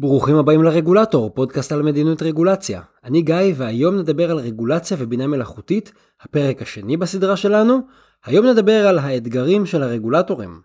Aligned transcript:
ברוכים 0.00 0.36
הבאים 0.36 0.62
לרגולטור, 0.62 1.30
פודקאסט 1.34 1.72
על 1.72 1.82
מדיניות 1.82 2.22
רגולציה. 2.22 2.82
אני 3.04 3.22
גיא, 3.22 3.54
והיום 3.56 3.96
נדבר 3.96 4.30
על 4.30 4.38
רגולציה 4.38 4.96
ובינה 5.00 5.26
מלאכותית, 5.26 5.92
הפרק 6.20 6.62
השני 6.62 6.96
בסדרה 6.96 7.36
שלנו. 7.36 7.80
היום 8.24 8.46
נדבר 8.46 8.86
על 8.88 8.98
האתגרים 8.98 9.66
של 9.66 9.82
הרגולטורים. 9.82 10.60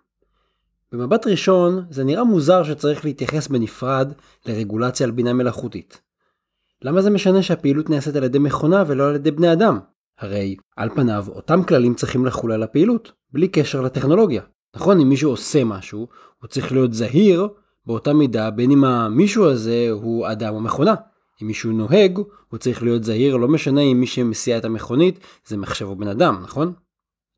במבט 0.91 1.27
ראשון, 1.27 1.86
זה 1.89 2.04
נראה 2.04 2.23
מוזר 2.23 2.64
שצריך 2.64 3.05
להתייחס 3.05 3.48
בנפרד 3.48 4.14
לרגולציה 4.46 5.05
על 5.05 5.11
בינה 5.11 5.34
מלאכותית. 5.34 6.02
למה 6.81 7.02
זה 7.02 7.09
משנה 7.09 7.43
שהפעילות 7.43 7.89
נעשית 7.89 8.15
על 8.15 8.23
ידי 8.23 8.39
מכונה 8.39 8.84
ולא 8.88 9.07
על 9.09 9.15
ידי 9.15 9.31
בני 9.31 9.54
אדם? 9.54 9.79
הרי, 10.20 10.55
על 10.77 10.89
פניו, 10.89 11.25
אותם 11.29 11.63
כללים 11.63 11.95
צריכים 11.95 12.25
לחול 12.25 12.52
על 12.52 12.63
הפעילות, 12.63 13.11
בלי 13.31 13.47
קשר 13.47 13.81
לטכנולוגיה. 13.81 14.41
נכון, 14.75 15.00
אם 15.00 15.09
מישהו 15.09 15.31
עושה 15.31 15.63
משהו, 15.63 16.08
הוא 16.41 16.48
צריך 16.48 16.72
להיות 16.72 16.94
זהיר 16.94 17.48
באותה 17.86 18.14
מידה 18.14 18.52
בין 18.52 18.72
אם 18.72 18.84
המישהו 18.84 19.46
הזה 19.46 19.88
הוא 19.92 20.28
אדם 20.32 20.54
או 20.54 20.62
מכונה. 20.62 20.96
אם 21.42 21.48
מישהו 21.48 21.72
נוהג, 21.72 22.20
הוא 22.50 22.58
צריך 22.58 22.84
להיות 22.84 23.04
זהיר, 23.04 23.38
לא 23.38 23.48
משנה 23.48 23.82
אם 23.82 24.00
מי 24.00 24.08
שמסיע 24.08 24.58
את 24.58 24.66
המכונית 24.66 25.20
זה 25.48 25.58
מחשב 25.58 25.86
או 25.86 25.96
בן 25.96 26.08
אדם, 26.08 26.40
נכון? 26.44 26.73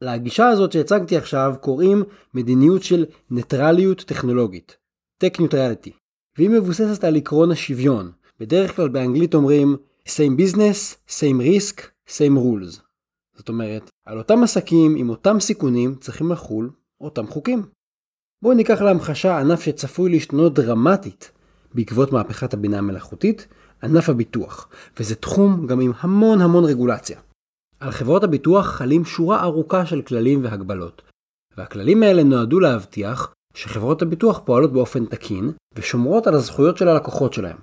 לגישה 0.01 0.47
הזאת 0.47 0.71
שהצגתי 0.71 1.17
עכשיו 1.17 1.55
קוראים 1.61 2.03
מדיניות 2.33 2.83
של 2.83 3.05
ניטרליות 3.31 4.01
טכנולוגית, 4.01 4.77
Tech 5.23 5.37
Neutrality, 5.37 5.91
והיא 6.37 6.49
מבוססת 6.49 7.03
על 7.03 7.15
עקרון 7.15 7.51
השוויון. 7.51 8.11
בדרך 8.39 8.75
כלל 8.75 8.87
באנגלית 8.87 9.35
אומרים 9.35 9.77
same 10.07 10.39
business, 10.39 11.09
same 11.09 11.41
risk, 11.41 11.81
same 12.07 12.37
rules. 12.37 12.79
זאת 13.35 13.49
אומרת, 13.49 13.89
על 14.05 14.17
אותם 14.17 14.43
עסקים 14.43 14.95
עם 14.95 15.09
אותם 15.09 15.39
סיכונים 15.39 15.95
צריכים 15.95 16.31
לחול 16.31 16.69
אותם 17.01 17.27
חוקים. 17.27 17.63
בואו 18.45 18.55
ניקח 18.55 18.81
להמחשה 18.81 19.39
ענף 19.39 19.61
שצפוי 19.61 20.09
להשתנות 20.09 20.53
דרמטית 20.53 21.31
בעקבות 21.73 22.11
מהפכת 22.11 22.53
הבינה 22.53 22.77
המלאכותית, 22.77 23.47
ענף 23.83 24.09
הביטוח, 24.09 24.67
וזה 24.99 25.15
תחום 25.15 25.67
גם 25.67 25.79
עם 25.79 25.91
המון 25.99 26.41
המון 26.41 26.65
רגולציה. 26.65 27.19
על 27.79 27.91
חברות 27.91 28.23
הביטוח 28.23 28.65
חלים 28.65 29.05
שורה 29.05 29.43
ארוכה 29.43 29.85
של 29.85 30.01
כללים 30.01 30.43
והגבלות, 30.43 31.01
והכללים 31.57 32.03
האלה 32.03 32.23
נועדו 32.23 32.59
להבטיח 32.59 33.33
שחברות 33.53 34.01
הביטוח 34.01 34.41
פועלות 34.45 34.73
באופן 34.73 35.05
תקין 35.05 35.51
ושומרות 35.75 36.27
על 36.27 36.33
הזכויות 36.33 36.77
של 36.77 36.87
הלקוחות 36.87 37.33
שלהם. 37.33 37.57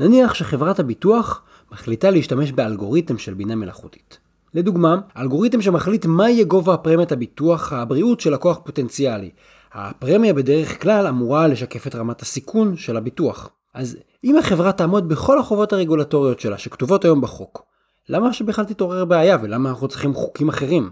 נניח 0.00 0.34
שחברת 0.34 0.78
הביטוח 0.78 1.42
מחליטה 1.72 2.10
להשתמש 2.10 2.52
באלגוריתם 2.52 3.18
של 3.18 3.34
בינה 3.34 3.54
מלאכותית. 3.54 4.18
לדוגמה, 4.54 5.00
אלגוריתם 5.16 5.62
שמחליט 5.62 6.06
מה 6.06 6.30
יהיה 6.30 6.44
גובה 6.44 6.74
הפרמיית 6.74 7.12
הביטוח 7.12 7.72
הבריאות 7.72 8.20
של 8.20 8.32
לקוח 8.32 8.60
פוטנציאלי, 8.64 9.30
הפרמיה 9.78 10.34
בדרך 10.34 10.82
כלל 10.82 11.06
אמורה 11.06 11.46
לשקף 11.46 11.86
את 11.86 11.94
רמת 11.94 12.22
הסיכון 12.22 12.76
של 12.76 12.96
הביטוח. 12.96 13.50
אז 13.74 13.96
אם 14.24 14.38
החברה 14.38 14.72
תעמוד 14.72 15.08
בכל 15.08 15.38
החובות 15.38 15.72
הרגולטוריות 15.72 16.40
שלה 16.40 16.58
שכתובות 16.58 17.04
היום 17.04 17.20
בחוק, 17.20 17.62
למה 18.08 18.32
שבכלל 18.32 18.64
תתעורר 18.64 19.04
בעיה 19.04 19.38
ולמה 19.42 19.70
אנחנו 19.70 19.88
צריכים 19.88 20.14
חוקים 20.14 20.48
אחרים? 20.48 20.90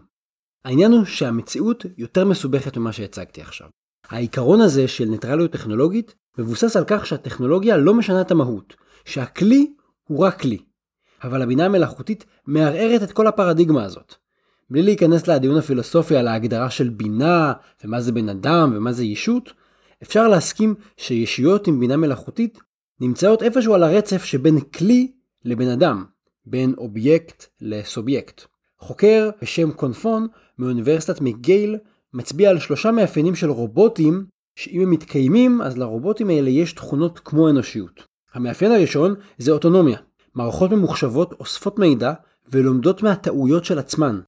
העניין 0.65 0.93
הוא 0.93 1.05
שהמציאות 1.05 1.85
יותר 1.99 2.25
מסובכת 2.25 2.77
ממה 2.77 2.93
שהצגתי 2.93 3.41
עכשיו. 3.41 3.69
העיקרון 4.09 4.61
הזה 4.61 4.89
של 4.89 5.05
ניטרליות 5.05 5.53
טכנולוגית 5.53 6.15
מבוסס 6.39 6.77
על 6.77 6.85
כך 6.87 7.07
שהטכנולוגיה 7.07 7.77
לא 7.77 7.95
משנה 7.95 8.21
את 8.21 8.31
המהות, 8.31 8.75
שהכלי 9.05 9.75
הוא 10.05 10.25
רק 10.25 10.41
כלי. 10.41 10.59
אבל 11.25 11.43
הבינה 11.43 11.65
המלאכותית 11.65 12.25
מערערת 12.47 13.03
את 13.03 13.13
כל 13.13 13.27
הפרדיגמה 13.27 13.85
הזאת. 13.85 14.24
בלי 14.71 14.83
להיכנס 14.83 15.29
לדיון 15.29 15.57
הפילוסופי 15.57 16.17
על 16.17 16.29
ההגדרה 16.29 16.71
של 16.71 16.89
בינה, 16.89 17.53
ומה 17.85 18.01
זה 18.01 18.13
בן 18.13 18.29
אדם, 18.29 18.73
ומה 18.77 18.93
זה 18.93 19.05
ישות, 19.05 19.53
אפשר 20.03 20.29
להסכים 20.29 20.75
שישויות 20.97 21.67
עם 21.67 21.81
בינה 21.81 21.97
מלאכותית 21.97 22.59
נמצאות 23.01 23.43
איפשהו 23.43 23.75
על 23.75 23.83
הרצף 23.83 24.25
שבין 24.25 24.61
כלי 24.61 25.13
לבן 25.45 25.69
אדם, 25.69 26.05
בין 26.47 26.75
אובייקט 26.79 27.45
לסובייקט. 27.61 28.43
חוקר 28.79 29.31
בשם 29.43 29.73
קונפון 29.73 30.27
מאוניברסיטת 30.59 31.21
מגייל 31.21 31.77
מצביע 32.15 32.51
על 32.51 32.59
שלושה 32.59 32.91
מאפיינים 32.91 33.35
של 33.35 33.51
רובוטים 33.51 34.27
שאם 34.57 34.81
הם 34.81 34.91
מתקיימים 34.91 35.63
אז 35.63 35.79
לרובוטים 35.79 36.31
האלה 36.31 36.51
יש 36.51 36.73
תכונות 36.73 37.19
כמו 37.19 37.49
אנושיות. 37.49 38.07
המאפיין 38.35 38.73
הראשון 38.73 39.15
זה 39.39 39.53
אוטונומיה. 39.53 39.99
מערכות 40.35 40.71
ממוחשבות 40.71 41.33
אוספות 41.41 41.79
מידע 41.79 42.13
ולומדות 42.49 43.03
מהטעויות 43.03 43.65
של 43.65 43.79
עצמן, 43.79 44.21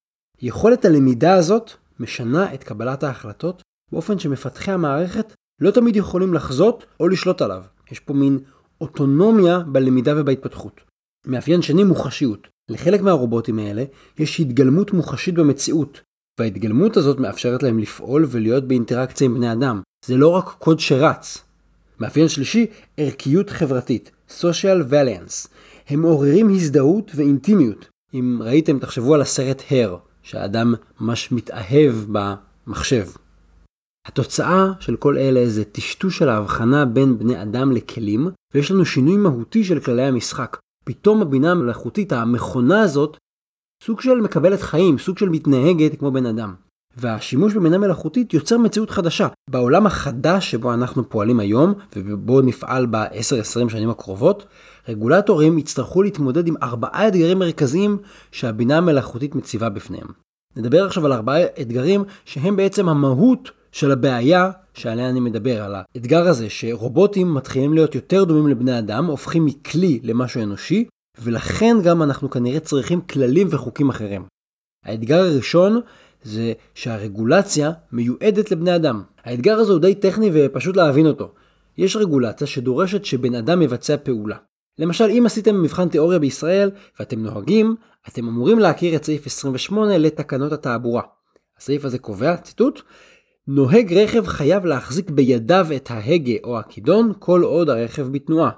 יכולת 0.43 0.85
הלמידה 0.85 1.35
הזאת 1.35 1.71
משנה 2.01 2.55
את 2.55 2.65
קבלת 2.65 3.03
ההחלטות 3.03 3.63
באופן 3.93 4.19
שמפתחי 4.19 4.71
המערכת 4.71 5.35
לא 5.61 5.71
תמיד 5.71 5.97
יכולים 5.97 6.35
לחזות 6.35 6.87
או 7.01 7.09
לשלוט 7.09 7.43
עליו. 7.43 7.63
יש 7.91 8.01
פה 8.01 8.15
מין 8.15 8.39
אוטונומיה 8.81 9.59
בלמידה 9.59 10.21
ובהתפתחות. 10.21 10.81
מאפיין 11.27 11.63
שני 11.63 11.85
מוחשיות. 11.85 12.49
לחלק 12.71 13.01
מהרובוטים 13.01 13.59
האלה 13.59 13.85
יש 14.19 14.41
התגלמות 14.41 14.93
מוחשית 14.93 15.35
במציאות, 15.35 16.01
וההתגלמות 16.41 16.97
הזאת 16.97 17.21
מאפשרת 17.21 17.63
להם 17.63 17.79
לפעול 17.79 18.27
ולהיות 18.29 18.69
באינטראקציה 18.69 19.25
עם 19.25 19.35
בני 19.35 19.53
אדם. 19.53 19.81
זה 20.05 20.17
לא 20.17 20.29
רק 20.29 20.45
קוד 20.59 20.81
שרץ. 20.81 21.43
מאפיין 22.01 22.29
שלישי, 22.29 22.67
ערכיות 22.97 23.51
חברתית, 23.51 24.11
social 24.41 24.91
valiance. 24.91 25.49
הם 25.89 26.01
מעוררים 26.01 26.51
הזדהות 26.51 27.13
ואינטימיות. 27.15 27.89
אם 28.15 28.39
ראיתם, 28.43 28.79
תחשבו 28.79 29.15
על 29.15 29.21
הסרט 29.21 29.63
הר, 29.71 29.97
שהאדם 30.27 30.75
ממש 31.01 31.33
מתאהב 31.33 31.95
במחשב. 32.13 33.07
התוצאה 34.07 34.73
של 34.81 34.97
כל 34.97 35.19
אלה 35.19 35.49
זה 35.49 35.65
טשטוש 35.65 36.19
של 36.19 36.29
ההבחנה 36.29 36.85
בין 36.85 37.19
בני 37.19 37.43
אדם 37.43 37.73
לכלים, 37.73 38.29
ויש 38.55 38.71
לנו 38.71 38.85
שינוי 38.85 39.17
מהותי 39.17 39.65
של 39.65 39.81
כללי 39.81 40.03
המשחק. 40.03 40.57
פתאום 40.85 41.23
הבינה 41.23 41.51
המלאכותית, 41.51 42.13
המכונה 42.13 42.81
הזאת, 42.81 43.17
סוג 43.85 44.01
של 44.01 44.21
מקבלת 44.21 44.61
חיים, 44.61 44.99
סוג 44.99 45.19
של 45.19 45.29
מתנהגת 45.29 45.99
כמו 45.99 46.11
בן 46.11 46.27
אדם. 46.27 46.55
והשימוש 46.97 47.55
בבינה 47.55 47.79
מלאכותית 47.79 48.35
יוצר 48.35 48.59
מציאות 48.59 48.91
חדשה. 48.91 49.29
בעולם 49.51 49.87
החדש 49.87 50.51
שבו 50.51 50.75
אנחנו 50.75 51.09
פועלים 51.09 51.41
היום, 51.41 51.75
ובו 51.97 52.41
נפעל 52.41 52.87
ב-10-20 52.91 53.69
שנים 53.69 53.91
הקרובות, 53.91 54.47
רגולטורים 54.89 55.59
יצטרכו 55.59 56.03
להתמודד 56.03 56.49
עם 56.49 56.55
ארבעה 56.63 57.09
אתגרים 57.09 57.39
מרכזיים 57.39 57.99
שהבינה 58.33 58.79
המלאכותית 58.79 59.35
מציבה 59.35 59.69
בפניהם. 59.69 60.07
נדבר 60.57 60.87
עכשיו 60.87 61.07
על 61.07 61.13
ארבעה 61.13 61.45
אתגרים 61.61 62.05
שהם 62.25 62.57
בעצם 62.57 62.89
המהות 62.89 63.51
של 63.73 63.93
הבעיה 63.93 64.51
שעליה 64.75 65.09
אני 65.09 65.21
מדבר, 65.21 65.63
על 65.63 65.75
האתגר 65.75 66.29
הזה 66.29 66.51
שרובוטים 66.51 67.35
מתחילים 67.35 67.75
להיות 67.75 67.95
יותר 67.95 68.25
דומים 68.25 68.49
לבני 68.49 68.79
אדם, 68.79 69.07
הופכים 69.07 69.45
מכלי 69.45 70.01
למשהו 70.03 70.43
אנושי, 70.43 70.85
ולכן 71.23 71.77
גם 71.85 72.03
אנחנו 72.03 72.31
כנראה 72.31 72.61
צריכים 72.61 73.01
כללים 73.01 73.49
וחוקים 73.51 73.89
אחרים. 73.89 74.27
האתגר 74.85 75.19
הראשון 75.19 75.81
זה 76.27 76.53
שהרגולציה 76.75 77.73
מיועדת 77.93 78.51
לבני 78.51 78.77
אדם. 78.77 79.03
האתגר 79.25 79.59
הזה 79.59 79.73
הוא 79.73 79.81
די 79.81 79.95
טכני 79.95 80.31
ופשוט 80.33 80.77
להבין 80.77 81.07
אותו. 81.07 81.33
יש 81.79 81.97
רגולציה 81.97 82.47
שדורשת 82.47 83.05
שבן 83.05 83.35
אדם 83.35 83.63
יבצע 83.63 83.97
פעולה. 83.97 84.37
למשל, 84.79 85.05
אם 85.05 85.23
עשיתם 85.27 85.63
מבחן 85.63 85.89
תיאוריה 85.89 86.19
בישראל 86.19 86.71
ואתם 87.01 87.23
נוהגים, 87.23 87.77
אתם 88.09 88.29
אמורים 88.29 88.59
להכיר 88.59 88.97
את 88.97 89.05
סעיף 89.05 89.27
28 89.27 89.99
לתקנות 89.99 90.53
התעבורה. 90.53 91.03
הסעיף 91.59 91.85
הזה 91.85 91.99
קובע, 91.99 92.37
ציטוט, 92.37 92.83
נוהג 93.49 93.95
רכב 93.95 94.27
חייב 94.27 94.65
להחזיק 94.65 95.11
בידיו 95.11 95.67
את 95.77 95.91
ההגה 95.91 96.35
או 96.45 96.59
הכידון 96.59 97.13
כל 97.19 97.43
עוד 97.43 97.69
הרכב 97.69 98.09
בתנועה. 98.09 98.51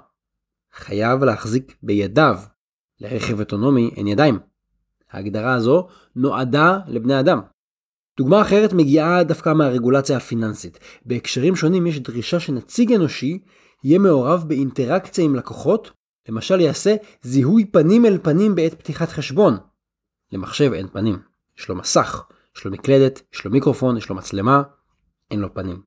חייב 0.73 1.23
להחזיק 1.23 1.75
בידיו. 1.83 2.37
לרכב 3.01 3.39
אוטונומי 3.39 3.91
אין 3.95 4.07
ידיים. 4.07 4.39
ההגדרה 5.11 5.53
הזו 5.53 5.87
נועדה 6.15 6.79
לבני 6.87 7.19
אדם. 7.19 7.39
דוגמה 8.19 8.41
אחרת 8.41 8.73
מגיעה 8.73 9.23
דווקא 9.23 9.53
מהרגולציה 9.53 10.17
הפיננסית. 10.17 10.79
בהקשרים 11.05 11.55
שונים 11.55 11.87
יש 11.87 11.99
דרישה 11.99 12.39
שנציג 12.39 12.93
אנושי 12.93 13.39
יהיה 13.83 13.99
מעורב 13.99 14.45
באינטראקציה 14.47 15.23
עם 15.23 15.35
לקוחות, 15.35 15.91
למשל 16.29 16.59
יעשה 16.59 16.95
זיהוי 17.21 17.65
פנים 17.65 18.05
אל 18.05 18.17
פנים 18.21 18.55
בעת 18.55 18.73
פתיחת 18.73 19.09
חשבון. 19.09 19.57
למחשב 20.31 20.73
אין 20.73 20.87
פנים, 20.87 21.19
יש 21.59 21.69
לו 21.69 21.75
מסך, 21.75 22.23
יש 22.57 22.65
לו 22.65 22.71
מקלדת, 22.71 23.21
יש 23.33 23.45
לו 23.45 23.51
מיקרופון, 23.51 23.97
יש 23.97 24.09
לו 24.09 24.15
מצלמה, 24.15 24.61
אין 25.31 25.39
לו 25.39 25.53
פנים. 25.53 25.81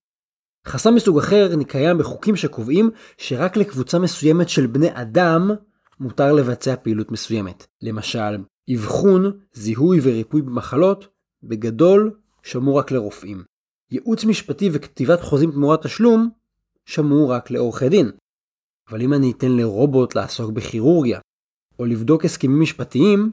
חסם 0.67 0.95
מסוג 0.95 1.19
אחר 1.19 1.51
קיים 1.69 1.99
בחוקים 1.99 2.37
שקובעים 2.37 2.91
שרק 3.19 3.57
לקבוצה 3.57 3.99
מסוימת 3.99 4.49
של 4.49 4.67
בני 4.67 4.89
אדם 4.93 5.51
מותר 6.01 6.33
לבצע 6.33 6.77
פעילות 6.77 7.13
מסוימת. 7.13 7.67
למשל, 7.83 8.39
אבחון, 8.75 9.33
זיהוי 9.53 10.01
וריפוי 10.03 10.43
במחלות, 10.43 11.09
בגדול 11.43 12.22
שמור 12.43 12.79
רק 12.79 12.91
לרופאים. 12.91 13.45
ייעוץ 13.91 14.25
משפטי 14.25 14.71
וכתיבת 14.73 15.21
חוזים 15.21 15.51
תמורת 15.51 15.83
תשלום, 15.83 16.31
שמור 16.87 17.33
רק 17.33 17.51
לעורכי 17.51 17.89
דין. 17.89 18.11
אבל 18.91 19.03
אם 19.03 19.13
אני 19.13 19.33
אתן 19.33 19.53
לרובוט 19.53 20.15
לעסוק 20.15 20.51
בכירורגיה, 20.51 21.21
או 21.79 21.85
לבדוק 21.85 22.25
הסכמים 22.25 22.61
משפטיים, 22.61 23.31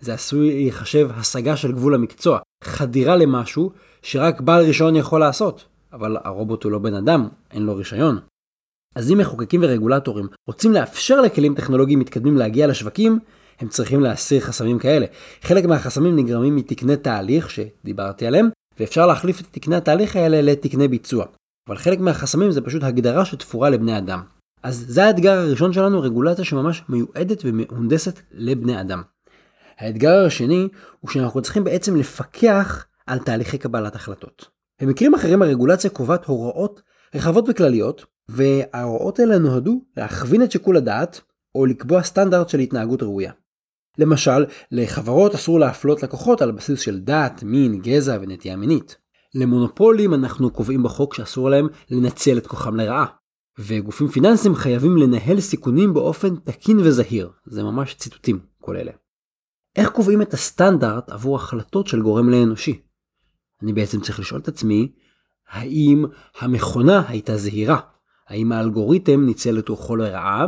זה 0.00 0.14
עשוי 0.14 0.54
להיחשב 0.54 1.10
השגה 1.14 1.56
של 1.56 1.72
גבול 1.72 1.94
המקצוע, 1.94 2.38
חדירה 2.64 3.16
למשהו 3.16 3.72
שרק 4.02 4.40
בעל 4.40 4.64
רישיון 4.64 4.96
יכול 4.96 5.20
לעשות, 5.20 5.64
אבל 5.92 6.16
הרובוט 6.24 6.64
הוא 6.64 6.72
לא 6.72 6.78
בן 6.78 6.94
אדם, 6.94 7.28
אין 7.50 7.62
לו 7.62 7.76
רישיון. 7.76 8.18
אז 8.94 9.10
אם 9.10 9.18
מחוקקים 9.18 9.62
ורגולטורים 9.62 10.28
רוצים 10.46 10.72
לאפשר 10.72 11.20
לכלים 11.20 11.54
טכנולוגיים 11.54 11.98
מתקדמים 11.98 12.36
להגיע 12.36 12.66
לשווקים, 12.66 13.18
הם 13.60 13.68
צריכים 13.68 14.00
להסיר 14.00 14.40
חסמים 14.40 14.78
כאלה. 14.78 15.06
חלק 15.42 15.64
מהחסמים 15.64 16.16
נגרמים 16.16 16.56
מתקני 16.56 16.96
תהליך 16.96 17.50
שדיברתי 17.50 18.26
עליהם, 18.26 18.48
ואפשר 18.80 19.06
להחליף 19.06 19.40
את 19.40 19.46
תקני 19.50 19.76
התהליך 19.76 20.16
האלה 20.16 20.42
לתקני 20.42 20.88
ביצוע. 20.88 21.26
אבל 21.68 21.76
חלק 21.76 22.00
מהחסמים 22.00 22.52
זה 22.52 22.60
פשוט 22.60 22.82
הגדרה 22.82 23.24
שתפורה 23.24 23.70
לבני 23.70 23.98
אדם. 23.98 24.22
אז 24.62 24.84
זה 24.88 25.04
האתגר 25.04 25.38
הראשון 25.38 25.72
שלנו, 25.72 26.00
רגולציה 26.00 26.44
שממש 26.44 26.82
מיועדת 26.88 27.42
ומהונדסת 27.44 28.20
לבני 28.32 28.80
אדם. 28.80 29.02
האתגר 29.78 30.24
השני 30.26 30.68
הוא 31.00 31.10
שאנחנו 31.10 31.42
צריכים 31.42 31.64
בעצם 31.64 31.96
לפקח 31.96 32.86
על 33.06 33.18
תהליכי 33.18 33.58
קבלת 33.58 33.94
החלטות. 33.94 34.48
במקרים 34.82 35.14
אחרים 35.14 35.42
הרגולציה 35.42 35.90
קובעת 35.90 36.24
הוראות 36.24 36.82
רחבות 37.14 37.44
וכלליות, 37.48 38.04
וההוראות 38.28 39.18
האלה 39.18 39.38
נועדו 39.38 39.82
להכווין 39.96 40.42
את 40.42 40.52
שיקול 40.52 40.76
הדעת 40.76 41.20
או 41.54 41.66
לקבוע 41.66 42.02
סטנדרט 42.02 42.48
של 42.48 42.58
התנהגות 42.58 43.02
ראויה. 43.02 43.32
למשל, 43.98 44.44
לחברות 44.72 45.34
אסור 45.34 45.60
להפלות 45.60 46.02
לקוחות 46.02 46.42
על 46.42 46.52
בסיס 46.52 46.80
של 46.80 47.00
דת, 47.00 47.42
מין, 47.42 47.80
גזע 47.80 48.18
ונטייה 48.20 48.56
מינית. 48.56 48.96
למונופולים 49.34 50.14
אנחנו 50.14 50.50
קובעים 50.50 50.82
בחוק 50.82 51.14
שאסור 51.14 51.50
להם 51.50 51.68
לנצל 51.90 52.38
את 52.38 52.46
כוחם 52.46 52.76
לרעה. 52.76 53.06
וגופים 53.58 54.08
פיננסיים 54.08 54.54
חייבים 54.54 54.96
לנהל 54.96 55.40
סיכונים 55.40 55.94
באופן 55.94 56.36
תקין 56.36 56.78
וזהיר. 56.78 57.30
זה 57.46 57.62
ממש 57.62 57.94
ציטוטים, 57.94 58.38
כל 58.60 58.76
אלה. 58.76 58.92
איך 59.76 59.90
קובעים 59.90 60.22
את 60.22 60.34
הסטנדרט 60.34 61.10
עבור 61.10 61.36
החלטות 61.36 61.86
של 61.86 62.02
גורם 62.02 62.28
לאנושי? 62.28 62.80
אני 63.62 63.72
בעצם 63.72 64.00
צריך 64.00 64.20
לשאול 64.20 64.40
את 64.40 64.48
עצמי, 64.48 64.92
האם 65.50 66.04
המכונה 66.40 67.02
הייתה 67.08 67.36
זהירה? 67.36 67.80
האם 68.28 68.52
האלגוריתם 68.52 69.26
ניצל 69.26 69.58
את 69.58 69.68
רוחו 69.68 69.96
לרעה? 69.96 70.46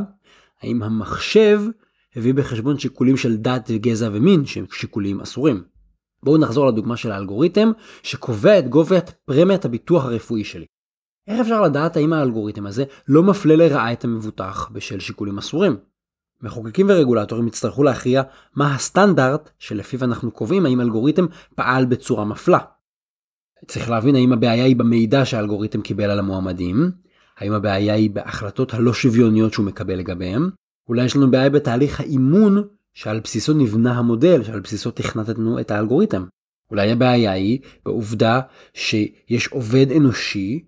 האם 0.63 0.83
המחשב 0.83 1.61
הביא 2.17 2.35
בחשבון 2.35 2.79
שיקולים 2.79 3.17
של 3.17 3.37
דת 3.37 3.71
וגזע 3.73 4.09
ומין 4.13 4.47
שהם 4.47 4.65
שיקולים 4.73 5.21
אסורים? 5.21 5.65
בואו 6.23 6.39
נחזור 6.39 6.67
לדוגמה 6.67 6.97
של 6.97 7.11
האלגוריתם 7.11 7.71
שקובע 8.03 8.59
את 8.59 8.69
גובה 8.69 8.97
פרמיית 9.25 9.65
הביטוח 9.65 10.05
הרפואי 10.05 10.45
שלי. 10.45 10.67
איך 11.29 11.41
אפשר 11.41 11.63
לדעת 11.63 11.97
האם 11.97 12.13
האלגוריתם 12.13 12.67
הזה 12.67 12.85
לא 13.09 13.23
מפלה 13.23 13.57
לרעה 13.57 13.93
את 13.93 14.05
המבוטח 14.05 14.71
בשל 14.73 15.01
שיקולים 15.01 15.39
אסורים? 15.39 15.77
מחוקקים 16.43 16.87
ורגולטורים 16.89 17.47
יצטרכו 17.47 17.83
להכריע 17.83 18.23
מה 18.55 18.75
הסטנדרט 18.75 19.51
שלפיו 19.59 20.05
אנחנו 20.05 20.31
קובעים 20.31 20.67
האם 20.67 20.81
אלגוריתם 20.81 21.27
פעל 21.55 21.85
בצורה 21.85 22.25
מפלה. 22.25 22.59
צריך 23.67 23.91
להבין 23.91 24.15
האם 24.15 24.33
הבעיה 24.33 24.65
היא 24.65 24.77
במידע 24.77 25.25
שהאלגוריתם 25.25 25.81
קיבל 25.81 26.11
על 26.11 26.19
המועמדים, 26.19 26.91
האם 27.39 27.53
הבעיה 27.53 27.95
היא 27.95 28.11
בהחלטות 28.11 28.75
הלא 28.75 28.93
שוויוניות 28.93 29.53
שהוא 29.53 29.67
מקבל 29.67 29.95
לגביהם, 29.99 30.51
אולי 30.89 31.05
יש 31.05 31.17
לנו 31.17 31.31
בעיה 31.31 31.51
בתהליך 31.51 32.01
האימון 32.01 32.63
שעל 32.95 33.21
בסיסו 33.21 33.55
נבנה 33.55 33.99
המודל, 33.99 34.45
שעל 34.45 34.61
בסיסו 34.61 34.91
תכנתנו 34.91 35.61
את 35.61 35.71
האלגוריתם. 35.71 36.25
אולי 36.71 36.93
הבעיה 36.93 37.33
היא 37.33 37.59
בעובדה 37.85 38.41
שיש 38.75 39.49
עובד 39.49 39.87
אנושי 39.97 40.65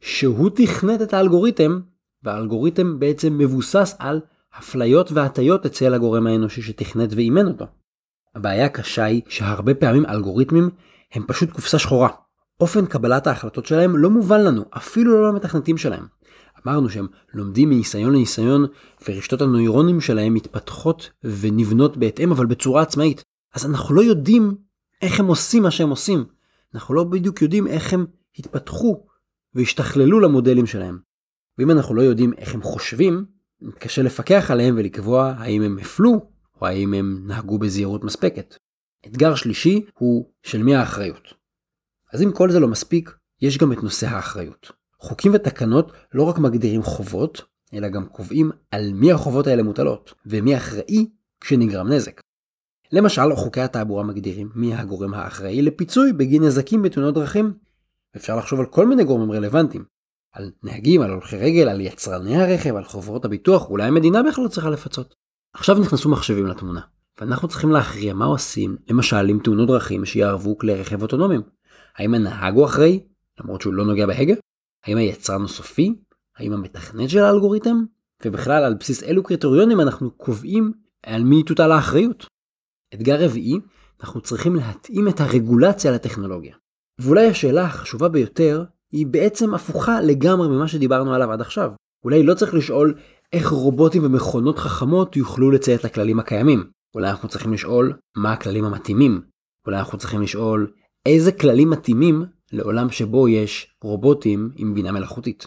שהוא 0.00 0.50
תכנת 0.54 1.02
את 1.02 1.14
האלגוריתם, 1.14 1.80
והאלגוריתם 2.22 2.98
בעצם 2.98 3.38
מבוסס 3.38 3.96
על 3.98 4.20
הפליות 4.54 5.12
והטיות 5.12 5.66
אצל 5.66 5.94
הגורם 5.94 6.26
האנושי 6.26 6.62
שתכנת 6.62 7.12
ואימן 7.12 7.46
אותו. 7.46 7.66
הבעיה 8.34 8.64
הקשה 8.64 9.04
היא 9.04 9.22
שהרבה 9.28 9.74
פעמים 9.74 10.06
אלגוריתמים 10.06 10.70
הם 11.12 11.24
פשוט 11.26 11.50
קופסה 11.50 11.78
שחורה. 11.78 12.08
אופן 12.60 12.86
קבלת 12.86 13.26
ההחלטות 13.26 13.66
שלהם 13.66 13.96
לא 13.96 14.10
מובן 14.10 14.40
לנו, 14.40 14.64
אפילו 14.76 15.22
לא 15.22 15.28
למתכנתים 15.28 15.78
שלהם. 15.78 16.06
אמרנו 16.66 16.88
שהם 16.88 17.06
לומדים 17.34 17.70
מניסיון 17.70 18.12
לניסיון 18.12 18.66
ורשתות 19.08 19.40
הנוירונים 19.40 20.00
שלהם 20.00 20.34
מתפתחות 20.34 21.10
ונבנות 21.24 21.96
בהתאם 21.96 22.32
אבל 22.32 22.46
בצורה 22.46 22.82
עצמאית. 22.82 23.22
אז 23.54 23.66
אנחנו 23.66 23.94
לא 23.94 24.00
יודעים 24.00 24.54
איך 25.02 25.20
הם 25.20 25.26
עושים 25.26 25.62
מה 25.62 25.70
שהם 25.70 25.90
עושים. 25.90 26.24
אנחנו 26.74 26.94
לא 26.94 27.04
בדיוק 27.04 27.42
יודעים 27.42 27.66
איך 27.66 27.92
הם 27.92 28.06
התפתחו 28.38 29.06
והשתכללו 29.54 30.20
למודלים 30.20 30.66
שלהם. 30.66 30.98
ואם 31.58 31.70
אנחנו 31.70 31.94
לא 31.94 32.02
יודעים 32.02 32.32
איך 32.38 32.54
הם 32.54 32.62
חושבים, 32.62 33.24
קשה 33.78 34.02
לפקח 34.02 34.50
עליהם 34.50 34.74
ולקבוע 34.78 35.34
האם 35.38 35.62
הם 35.62 35.78
הפלו 35.78 36.30
או 36.60 36.66
האם 36.66 36.94
הם 36.94 37.22
נהגו 37.26 37.58
בזהירות 37.58 38.04
מספקת. 38.04 38.56
אתגר 39.06 39.34
שלישי 39.34 39.84
הוא 39.94 40.30
של 40.42 40.62
מי 40.62 40.74
האחריות. 40.74 41.34
אז 42.12 42.22
אם 42.22 42.32
כל 42.32 42.50
זה 42.50 42.60
לא 42.60 42.68
מספיק, 42.68 43.16
יש 43.40 43.58
גם 43.58 43.72
את 43.72 43.82
נושא 43.82 44.06
האחריות. 44.06 44.72
חוקים 45.02 45.32
ותקנות 45.34 45.92
לא 46.14 46.22
רק 46.22 46.38
מגדירים 46.38 46.82
חובות, 46.82 47.42
אלא 47.74 47.88
גם 47.88 48.06
קובעים 48.06 48.50
על 48.70 48.92
מי 48.92 49.12
החובות 49.12 49.46
האלה 49.46 49.62
מוטלות, 49.62 50.14
ומי 50.26 50.56
אחראי 50.56 51.06
כשנגרם 51.40 51.88
נזק. 51.88 52.20
למשל, 52.92 53.34
חוקי 53.36 53.60
התעבורה 53.60 54.04
מגדירים 54.04 54.50
מי 54.54 54.74
הגורם 54.74 55.14
האחראי 55.14 55.62
לפיצוי 55.62 56.12
בגין 56.12 56.42
נזקים 56.42 56.82
בתאונות 56.82 57.14
דרכים. 57.14 57.52
אפשר 58.16 58.36
לחשוב 58.36 58.60
על 58.60 58.66
כל 58.66 58.86
מיני 58.86 59.04
גורמים 59.04 59.32
רלוונטיים. 59.32 59.84
על 60.32 60.50
נהגים, 60.62 61.02
על 61.02 61.10
הולכי 61.10 61.36
רגל, 61.36 61.68
על 61.68 61.80
יצרני 61.80 62.36
הרכב, 62.36 62.76
על 62.76 62.84
חברות 62.84 63.24
הביטוח, 63.24 63.70
אולי 63.70 63.84
המדינה 63.84 64.22
בכלל 64.22 64.44
לא 64.44 64.48
צריכה 64.48 64.70
לפצות. 64.70 65.14
עכשיו 65.54 65.78
נכנסו 65.78 66.08
מחשבים 66.08 66.46
לתמונה, 66.46 66.80
ואנחנו 67.20 67.48
צריכים 67.48 67.70
להכריע 67.70 68.14
מה 68.14 68.24
עושים, 68.24 68.76
למשל 68.90 69.28
עם 69.28 69.38
תאונות 69.44 69.68
דרכים 69.68 70.04
שיערבו 70.04 70.58
כלי 70.58 70.74
רכב 70.74 71.02
אוטונומיים. 71.02 71.42
האם 71.96 72.14
הנהג 72.14 72.54
הוא 72.54 72.64
אחראי, 72.64 73.00
למרות 73.40 73.60
שהוא 73.60 73.74
לא 73.74 73.84
נוגע 73.84 74.06
בהגה? 74.06 74.34
האם 74.84 74.96
היצרן 74.96 75.40
הוא 75.40 75.48
סופי? 75.48 75.94
האם 76.36 76.52
המתכנת 76.52 77.10
של 77.10 77.18
האלגוריתם? 77.18 77.84
ובכלל 78.24 78.64
על 78.64 78.74
בסיס 78.74 79.02
אילו 79.02 79.22
קריטריונים 79.22 79.80
אנחנו 79.80 80.10
קובעים 80.10 80.72
על 81.02 81.24
מי 81.24 81.42
תוטל 81.42 81.72
האחריות. 81.72 82.26
אתגר 82.94 83.24
רביעי, 83.24 83.60
אנחנו 84.00 84.20
צריכים 84.20 84.56
להתאים 84.56 85.08
את 85.08 85.20
הרגולציה 85.20 85.92
לטכנולוגיה. 85.92 86.56
ואולי 87.00 87.26
השאלה 87.26 87.64
החשובה 87.64 88.08
ביותר 88.08 88.64
היא 88.92 89.06
בעצם 89.06 89.54
הפוכה 89.54 90.00
לגמרי 90.00 90.48
ממה 90.48 90.68
שדיברנו 90.68 91.14
עליו 91.14 91.32
עד 91.32 91.40
עכשיו. 91.40 91.70
אולי 92.04 92.22
לא 92.22 92.34
צריך 92.34 92.54
לשאול 92.54 92.94
איך 93.32 93.48
רובוטים 93.48 94.04
ומכונות 94.04 94.58
חכמות 94.58 95.16
יוכלו 95.16 95.50
לציית 95.50 95.84
לכללים 95.84 96.20
הקיימים. 96.20 96.64
אולי 96.94 97.10
אנחנו 97.10 97.28
צריכים 97.28 97.52
לשאול 97.52 97.92
מה 98.16 98.32
הכללים 98.32 98.64
המתאימים. 98.64 99.20
אולי 99.66 99.78
אנחנו 99.78 99.98
צריכים 99.98 100.22
לשאול 100.22 100.70
איזה 101.06 101.32
כללים 101.32 101.70
מתאימים 101.70 102.24
לעולם 102.52 102.90
שבו 102.90 103.28
יש 103.28 103.74
רובוטים 103.82 104.50
עם 104.56 104.74
בינה 104.74 104.92
מלאכותית. 104.92 105.46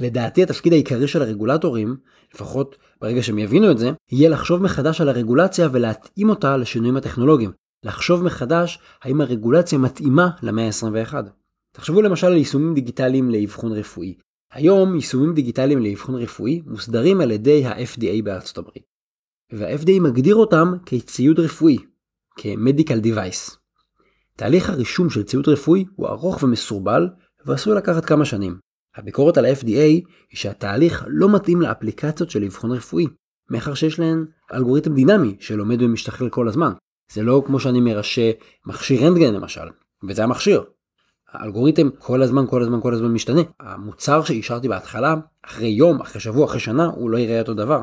לדעתי 0.00 0.42
התפקיד 0.42 0.72
העיקרי 0.72 1.08
של 1.08 1.22
הרגולטורים, 1.22 1.96
לפחות 2.34 2.76
ברגע 3.00 3.22
שהם 3.22 3.38
יבינו 3.38 3.70
את 3.70 3.78
זה, 3.78 3.90
יהיה 4.12 4.30
לחשוב 4.30 4.62
מחדש 4.62 5.00
על 5.00 5.08
הרגולציה 5.08 5.68
ולהתאים 5.72 6.30
אותה 6.30 6.56
לשינויים 6.56 6.96
הטכנולוגיים. 6.96 7.50
לחשוב 7.84 8.22
מחדש 8.22 8.78
האם 9.02 9.20
הרגולציה 9.20 9.78
מתאימה 9.78 10.30
למאה 10.42 10.66
ה-21. 10.66 11.14
תחשבו 11.72 12.02
למשל 12.02 12.26
על 12.26 12.36
יישומים 12.36 12.74
דיגיטליים 12.74 13.30
לאבחון 13.30 13.72
רפואי. 13.72 14.14
היום 14.52 14.94
יישומים 14.94 15.34
דיגיטליים 15.34 15.82
לאבחון 15.82 16.14
רפואי 16.14 16.62
מוסדרים 16.66 17.20
על 17.20 17.30
ידי 17.30 17.66
ה-FDA 17.66 18.22
בארצות 18.24 18.58
הברית. 18.58 18.82
וה-FDA 19.52 20.00
מגדיר 20.00 20.34
אותם 20.34 20.72
כציוד 20.86 21.40
רפואי, 21.40 21.78
כ-Medical 22.36 23.04
Device. 23.04 23.59
תהליך 24.40 24.70
הרישום 24.70 25.10
של 25.10 25.22
ציוד 25.22 25.48
רפואי 25.48 25.84
הוא 25.96 26.08
ארוך 26.08 26.42
ומסורבל 26.42 27.08
ועשוי 27.46 27.74
לקחת 27.74 28.04
כמה 28.04 28.24
שנים. 28.24 28.58
הביקורת 28.96 29.38
על 29.38 29.44
ה-FDA 29.44 29.66
היא 29.66 30.02
שהתהליך 30.34 31.04
לא 31.08 31.34
מתאים 31.34 31.62
לאפליקציות 31.62 32.30
של 32.30 32.44
אבחון 32.44 32.72
רפואי, 32.72 33.06
מאחר 33.50 33.74
שיש 33.74 33.98
להן 33.98 34.24
אלגוריתם 34.54 34.94
דינמי 34.94 35.36
שלומד 35.40 35.82
ומשתכלל 35.82 36.28
כל 36.28 36.48
הזמן. 36.48 36.72
זה 37.12 37.22
לא 37.22 37.42
כמו 37.46 37.60
שאני 37.60 37.80
מרשה 37.80 38.30
מכשיר 38.66 39.06
רנטגן 39.06 39.34
למשל, 39.34 39.68
וזה 40.08 40.24
המכשיר. 40.24 40.64
האלגוריתם 41.32 41.90
כל 41.98 42.22
הזמן 42.22 42.46
כל 42.46 42.62
הזמן 42.62 42.80
כל 42.82 42.94
הזמן 42.94 43.12
משתנה. 43.12 43.40
המוצר 43.60 44.24
שאישרתי 44.24 44.68
בהתחלה, 44.68 45.14
אחרי 45.46 45.68
יום, 45.68 46.00
אחרי 46.00 46.20
שבוע, 46.20 46.44
אחרי 46.44 46.60
שנה, 46.60 46.86
הוא 46.86 47.10
לא 47.10 47.18
יראה 47.18 47.40
אותו 47.40 47.54
דבר. 47.54 47.82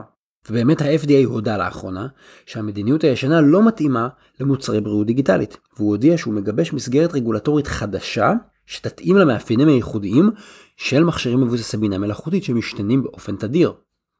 ובאמת 0.49 0.81
ה-FDA 0.81 1.25
הודה 1.25 1.57
לאחרונה 1.57 2.07
שהמדיניות 2.45 3.03
הישנה 3.03 3.41
לא 3.41 3.67
מתאימה 3.67 4.07
למוצרי 4.39 4.81
בריאות 4.81 5.07
דיגיטלית, 5.07 5.57
והוא 5.77 5.89
הודיע 5.89 6.17
שהוא 6.17 6.33
מגבש 6.33 6.73
מסגרת 6.73 7.13
רגולטורית 7.13 7.67
חדשה 7.67 8.33
שתתאים 8.65 9.17
למאפיינים 9.17 9.67
הייחודיים 9.67 10.31
של 10.77 11.03
מכשירים 11.03 11.41
מבוססי 11.41 11.77
בינה 11.77 11.97
מלאכותית 11.97 12.43
שמשתנים 12.43 13.03
באופן 13.03 13.35
תדיר. 13.35 13.73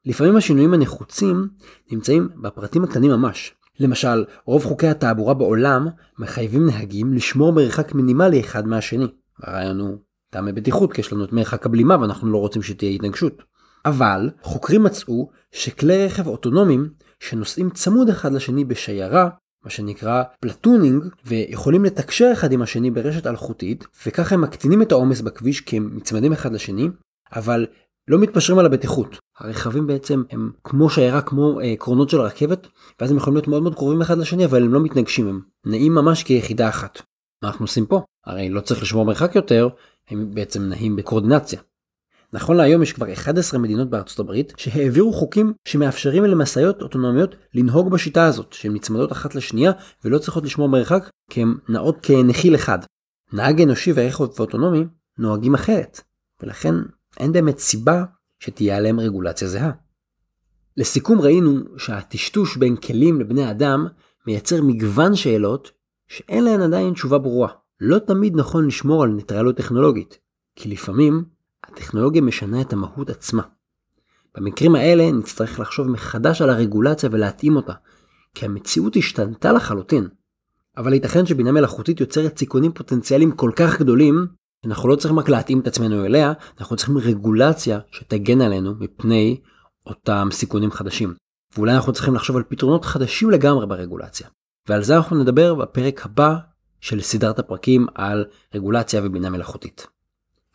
לפעמים 0.06 0.36
השינויים 0.36 0.74
הנחוצים 0.74 1.48
נמצאים 1.92 2.30
בפרטים 2.42 2.84
הקטנים 2.84 3.12
ממש. 3.12 3.54
למשל, 3.80 4.26
רוב 4.46 4.64
חוקי 4.66 4.88
התעבורה 4.88 5.34
בעולם 5.34 5.88
מחייבים 6.20 6.66
נהגים 6.66 7.14
לשמור 7.14 7.54
מרחק 7.54 7.96
מינימלי 7.96 8.40
אחד 8.40 8.68
מהשני. 8.68 9.08
הרעיון 9.44 9.80
הוא 9.80 9.98
טעמי 10.30 10.52
בטיחות 10.52 10.94
כי 10.94 11.02
יש 11.02 11.14
לנו 11.14 11.24
את 11.24 11.34
מרחק 11.34 11.66
הבלימה 11.66 11.98
ואנחנו 12.02 12.32
לא 12.32 12.38
רוצים 12.38 12.62
שתהיה 12.62 12.92
התנגשות. 12.92 13.44
אבל 13.88 14.30
חוקרים 14.42 14.84
מצאו 14.84 15.30
שכלי 15.52 16.06
רכב 16.06 16.28
אוטונומיים 16.28 16.90
שנוסעים 17.20 17.70
צמוד 17.70 18.10
אחד 18.10 18.34
לשני 18.34 18.66
בשיירה, 18.66 19.30
מה 19.64 19.70
שנקרא 19.70 20.24
platooning, 20.40 21.04
ויכולים 21.26 21.86
לתקשר 21.86 22.30
אחד 22.34 22.52
עם 22.52 22.62
השני 22.62 22.92
ברשת 22.92 23.28
אלחוטית, 23.28 23.88
וככה 24.06 24.36
הם 24.36 24.42
מקטינים 24.42 24.82
את 24.82 24.92
העומס 24.92 25.22
בכביש 25.22 25.62
כי 25.62 25.78
הם 25.78 25.96
מצמדים 25.96 26.34
אחד 26.34 26.54
לשני, 26.54 26.90
אבל 27.36 27.66
לא 28.08 28.20
מתפשרים 28.20 28.60
על 28.60 28.66
הבטיחות. 28.66 29.20
הרכבים 29.40 29.88
בעצם 29.88 30.24
הם 30.30 30.52
כמו 30.64 30.90
שיירה, 30.90 31.22
כמו 31.22 31.62
אה, 31.62 31.76
קרונות 31.80 32.10
של 32.10 32.22
רכבת, 32.22 32.68
ואז 33.00 33.12
הם 33.12 33.18
יכולים 33.18 33.36
להיות 33.36 33.48
מאוד 33.48 33.64
מאוד 33.64 33.76
קרובים 33.76 34.02
אחד 34.02 34.18
לשני, 34.18 34.46
אבל 34.46 34.64
הם 34.64 34.74
לא 34.74 34.80
מתנגשים, 34.80 35.28
הם 35.28 35.42
נעים 35.66 35.96
ממש 35.96 36.24
כיחידה 36.24 36.70
אחת. 36.70 37.02
מה 37.44 37.50
אנחנו 37.50 37.66
עושים 37.66 37.86
פה? 37.86 38.02
הרי 38.26 38.50
לא 38.50 38.62
צריך 38.62 38.82
לשמור 38.82 39.06
מרחק 39.06 39.36
יותר, 39.36 39.70
הם 40.10 40.34
בעצם 40.34 40.62
נעים 40.62 40.96
בקואורדינציה. 40.96 41.60
נכון 42.34 42.58
להיום 42.58 42.84
יש 42.84 42.94
כבר 42.94 43.14
11 43.14 43.60
מדינות 43.60 43.90
בארצות 43.90 44.20
הברית 44.20 44.54
שהעבירו 44.58 45.14
חוקים 45.14 45.54
שמאפשרים 45.66 46.24
למשאיות 46.24 46.82
אוטונומיות 46.82 47.36
לנהוג 47.54 47.92
בשיטה 47.92 48.26
הזאת, 48.26 48.54
שהן 48.54 48.74
נצמדות 48.74 49.12
אחת 49.12 49.36
לשנייה 49.36 49.72
ולא 50.06 50.18
צריכות 50.18 50.44
לשמור 50.44 50.70
מרחק 50.70 51.10
כי 51.30 51.42
הן 51.42 51.56
נעות 51.70 51.98
כנחיל 52.02 52.56
אחד. 52.56 52.80
נהג 53.34 53.62
אנושי 53.62 53.92
ורכב 53.96 54.24
אוטונומי 54.40 54.86
נוהגים 55.18 55.54
אחרת, 55.54 56.02
ולכן 56.42 56.76
אין 57.20 57.32
באמת 57.32 57.58
סיבה 57.58 58.04
שתהיה 58.40 58.78
עליהם 58.78 59.00
רגולציה 59.00 59.48
זהה. 59.48 59.72
לסיכום 60.78 61.22
ראינו 61.22 61.60
שהטשטוש 61.78 62.58
בין 62.58 62.76
כלים 62.76 63.20
לבני 63.22 63.52
אדם 63.52 63.88
מייצר 64.28 64.62
מגוון 64.62 65.16
שאלות 65.16 65.72
שאין 66.08 66.44
להן 66.44 66.62
עדיין 66.62 66.94
תשובה 66.94 67.18
ברורה. 67.18 67.50
לא 67.82 68.00
תמיד 68.00 68.36
נכון 68.36 68.68
לשמור 68.68 69.04
על 69.04 69.10
ניטרליות 69.10 69.58
טכנולוגית, 69.58 70.20
כי 70.56 70.70
לפעמים 70.70 71.24
הטכנולוגיה 71.68 72.22
משנה 72.22 72.62
את 72.62 72.74
המהות 72.74 73.10
עצמה. 73.10 73.44
במקרים 74.38 74.76
האלה 74.76 75.12
נצטרך 75.12 75.60
לחשוב 75.60 75.88
מחדש 75.88 76.42
על 76.42 76.50
הרגולציה 76.50 77.10
ולהתאים 77.12 77.56
אותה, 77.56 77.74
כי 78.36 78.46
המציאות 78.46 78.96
השתנתה 78.96 79.52
לחלוטין. 79.52 80.08
אבל 80.78 80.94
ייתכן 80.94 81.26
שבינה 81.26 81.52
מלאכותית 81.52 82.00
יוצרת 82.00 82.38
סיכונים 82.38 82.72
פוטנציאליים 82.72 83.32
כל 83.32 83.52
כך 83.56 83.80
גדולים, 83.80 84.28
אנחנו 84.66 84.90
לא 84.90 84.96
צריכים 84.96 85.20
רק 85.20 85.30
להתאים 85.30 85.60
את 85.60 85.68
עצמנו 85.68 86.06
אליה, 86.06 86.34
אנחנו 86.60 86.76
צריכים 86.76 86.98
רגולציה 86.98 87.80
שתגן 87.92 88.42
עלינו 88.42 88.74
מפני 88.80 89.40
אותם 89.86 90.30
סיכונים 90.32 90.72
חדשים. 90.72 91.14
ואולי 91.56 91.76
אנחנו 91.76 91.94
צריכים 91.94 92.16
לחשוב 92.16 92.38
על 92.38 92.44
פתרונות 92.48 92.86
חדשים 92.86 93.32
לגמרי 93.32 93.68
ברגולציה. 93.68 94.28
ועל 94.70 94.84
זה 94.84 94.98
אנחנו 94.98 95.24
נדבר 95.24 95.56
בפרק 95.56 96.06
הבא 96.06 96.36
של 96.82 97.02
סדרת 97.02 97.40
הפרקים 97.40 97.88
על 97.96 98.26
רגולציה 98.56 99.02
ובינה 99.04 99.30
מלאכותית. 99.30 99.88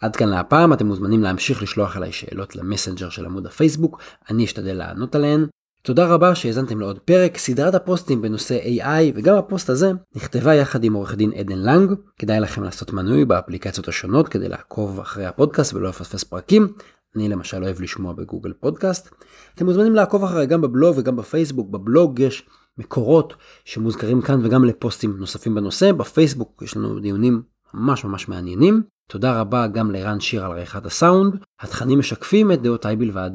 עד 0.02 0.16
כאן 0.16 0.28
להפעם, 0.28 0.72
אתם 0.72 0.86
מוזמנים 0.86 1.22
להמשיך 1.22 1.62
לשלוח 1.62 1.96
אליי 1.96 2.12
שאלות 2.12 2.56
למסנג'ר 2.56 3.10
של 3.10 3.24
עמוד 3.24 3.46
הפייסבוק, 3.46 4.00
אני 4.30 4.44
אשתדל 4.44 4.72
לענות 4.72 5.14
עליהן. 5.14 5.46
תודה 5.82 6.06
רבה 6.06 6.34
שהאזנתם 6.34 6.80
לעוד 6.80 6.98
פרק, 6.98 7.38
סדרת 7.38 7.74
הפוסטים 7.74 8.22
בנושא 8.22 8.58
AI 8.58 9.12
וגם 9.14 9.36
הפוסט 9.36 9.70
הזה 9.70 9.92
נכתבה 10.16 10.54
יחד 10.54 10.84
עם 10.84 10.92
עורך 10.92 11.14
דין 11.14 11.32
עדן 11.32 11.58
לנג, 11.58 11.92
כדאי 12.18 12.40
לכם 12.40 12.62
לעשות 12.62 12.92
מנוי 12.92 13.24
באפליקציות 13.24 13.88
השונות 13.88 14.28
כדי 14.28 14.48
לעקוב 14.48 15.00
אחרי 15.00 15.26
הפודקאסט 15.26 15.74
ולא 15.74 15.88
לפספס 15.88 16.24
פרקים, 16.24 16.72
אני 17.16 17.28
למשל 17.28 17.64
אוהב 17.64 17.80
לשמוע 17.80 18.12
בגוגל 18.12 18.52
פודקאסט. 18.52 19.14
אתם 19.54 19.64
מוזמנים 19.64 19.94
לעקוב 19.94 20.24
אחרי 20.24 20.46
גם 20.46 20.60
בבלוג 20.60 20.98
וגם 20.98 21.16
בפייסבוק, 21.16 21.70
בבלוג 21.70 22.18
יש 22.18 22.48
מקורות 22.78 23.34
שמוזכרים 23.64 24.22
כאן 24.22 24.46
וגם 24.46 24.64
לפוסטים 24.64 25.16
נוספים 25.18 25.54
בנושא, 25.54 25.92
בפייסבוק 25.92 26.62
יש 26.62 26.76
לנו 26.76 27.00
דיונים 27.00 27.42
ממש 27.74 28.04
ממש 28.04 28.28
מעניינים. 28.28 28.82
תודה 29.08 29.40
רבה 29.40 29.66
גם 29.66 29.90
לרן 29.90 30.20
שיר 30.20 30.44
על 30.44 30.52
עריכת 30.52 30.86
הסאונד, 30.86 31.36
התכנים 31.60 31.98
משקפים 31.98 32.52
את 32.52 32.62
דעותיי 32.62 32.96
בלבד. 32.96 33.30